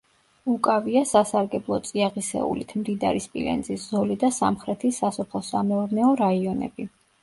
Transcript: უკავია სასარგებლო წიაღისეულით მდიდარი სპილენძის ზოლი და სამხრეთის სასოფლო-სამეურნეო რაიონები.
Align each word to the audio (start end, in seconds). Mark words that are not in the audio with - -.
უკავია 0.53 1.03
სასარგებლო 1.09 1.77
წიაღისეულით 1.89 2.75
მდიდარი 2.83 3.23
სპილენძის 3.29 3.87
ზოლი 3.95 4.21
და 4.27 4.35
სამხრეთის 4.43 5.03
სასოფლო-სამეურნეო 5.07 6.15
რაიონები. 6.29 6.95